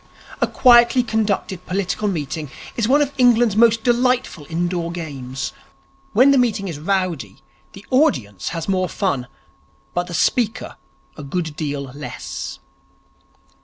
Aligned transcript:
A 0.41 0.47
quietly 0.47 1.03
conducted 1.03 1.63
political 1.67 2.07
meeting 2.07 2.49
is 2.75 2.87
one 2.87 3.03
of 3.03 3.13
England's 3.19 3.55
most 3.55 3.83
delightful 3.83 4.47
indoor 4.49 4.91
games. 4.91 5.53
When 6.11 6.31
the 6.31 6.39
meeting 6.39 6.67
is 6.67 6.79
rowdy, 6.79 7.37
the 7.73 7.85
audience 7.91 8.49
has 8.49 8.67
more 8.67 8.89
fun, 8.89 9.27
but 9.93 10.07
the 10.07 10.15
speaker 10.15 10.75
a 11.17 11.21
good 11.21 11.55
deal 11.55 11.81
less. 11.83 12.57